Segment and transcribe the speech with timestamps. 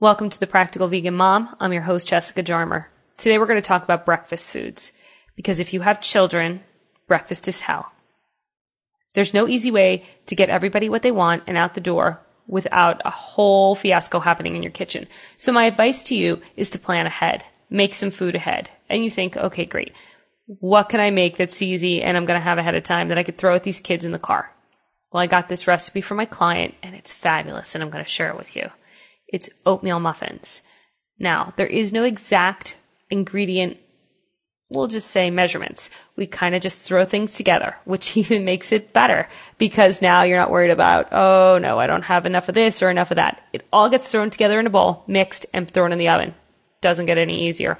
[0.00, 1.56] Welcome to the Practical Vegan Mom.
[1.58, 2.84] I'm your host, Jessica Jarmer.
[3.16, 4.92] Today we're going to talk about breakfast foods
[5.34, 6.60] because if you have children,
[7.08, 7.90] breakfast is hell.
[9.16, 13.02] There's no easy way to get everybody what they want and out the door without
[13.04, 15.08] a whole fiasco happening in your kitchen.
[15.36, 17.42] So my advice to you is to plan ahead.
[17.68, 18.70] Make some food ahead.
[18.88, 19.92] And you think, okay, great.
[20.46, 23.18] What can I make that's easy and I'm going to have ahead of time that
[23.18, 24.54] I could throw at these kids in the car?
[25.10, 28.08] Well, I got this recipe for my client and it's fabulous and I'm going to
[28.08, 28.70] share it with you.
[29.28, 30.62] It's oatmeal muffins.
[31.18, 32.76] Now, there is no exact
[33.10, 33.78] ingredient,
[34.70, 35.90] we'll just say measurements.
[36.16, 39.28] We kind of just throw things together, which even makes it better
[39.58, 42.90] because now you're not worried about, oh no, I don't have enough of this or
[42.90, 43.42] enough of that.
[43.52, 46.34] It all gets thrown together in a bowl, mixed, and thrown in the oven.
[46.80, 47.78] Doesn't get any easier.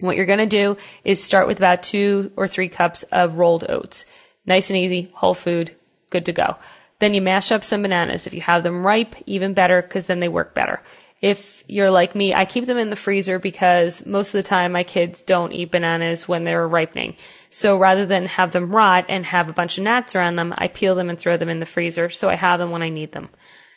[0.00, 3.64] What you're going to do is start with about two or three cups of rolled
[3.68, 4.04] oats.
[4.44, 5.74] Nice and easy, whole food,
[6.10, 6.56] good to go.
[7.00, 8.26] Then you mash up some bananas.
[8.26, 10.80] If you have them ripe, even better because then they work better.
[11.20, 14.72] If you're like me, I keep them in the freezer because most of the time
[14.72, 17.16] my kids don't eat bananas when they're ripening.
[17.48, 20.68] So rather than have them rot and have a bunch of gnats around them, I
[20.68, 23.12] peel them and throw them in the freezer so I have them when I need
[23.12, 23.30] them.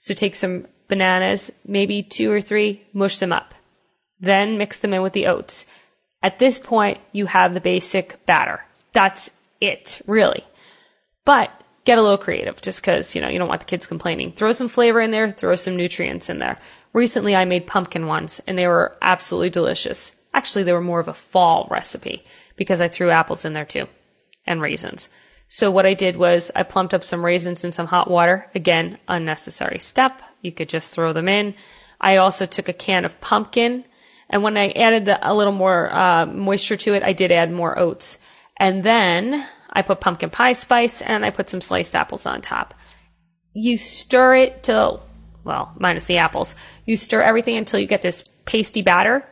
[0.00, 3.54] So take some bananas, maybe two or three, mush them up.
[4.18, 5.66] Then mix them in with the oats.
[6.22, 8.64] At this point, you have the basic batter.
[8.92, 9.30] That's
[9.60, 10.44] it, really.
[11.24, 11.52] But
[11.88, 14.30] get a little creative just because, you know, you don't want the kids complaining.
[14.32, 16.58] Throw some flavor in there, throw some nutrients in there.
[16.92, 20.14] Recently, I made pumpkin ones and they were absolutely delicious.
[20.34, 22.22] Actually, they were more of a fall recipe
[22.56, 23.88] because I threw apples in there too
[24.46, 25.08] and raisins.
[25.48, 28.50] So what I did was I plumped up some raisins in some hot water.
[28.54, 30.20] Again, unnecessary step.
[30.42, 31.54] You could just throw them in.
[31.98, 33.86] I also took a can of pumpkin
[34.28, 37.50] and when I added the, a little more uh, moisture to it, I did add
[37.50, 38.18] more oats.
[38.58, 42.74] And then I put pumpkin pie spice and I put some sliced apples on top.
[43.52, 45.02] You stir it till,
[45.44, 46.54] well, minus the apples.
[46.84, 49.24] You stir everything until you get this pasty batter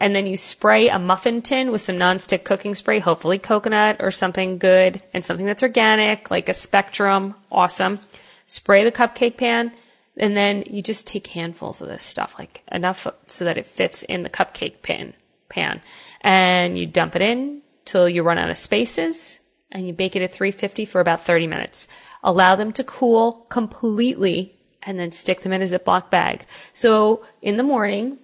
[0.00, 4.10] and then you spray a muffin tin with some nonstick cooking spray, hopefully coconut or
[4.10, 7.34] something good and something that's organic, like a spectrum.
[7.50, 7.98] Awesome.
[8.46, 9.72] Spray the cupcake pan
[10.16, 14.02] and then you just take handfuls of this stuff, like enough so that it fits
[14.02, 15.14] in the cupcake pan,
[15.48, 15.80] pan
[16.20, 19.40] and you dump it in till you run out of spaces
[19.70, 21.88] and you bake it at 350 for about 30 minutes.
[22.22, 26.46] Allow them to cool completely and then stick them in a Ziploc bag.
[26.72, 28.18] So in the morning,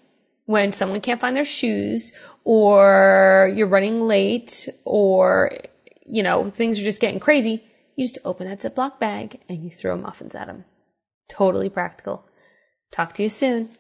[0.47, 2.13] when someone can't find their shoes
[2.45, 5.59] or you're running late or,
[6.07, 7.65] you know, things are just getting crazy,
[7.97, 10.65] you just open that Ziploc bag and you throw muffins at them.
[11.29, 12.25] Totally practical.
[12.91, 13.71] Talk to you soon.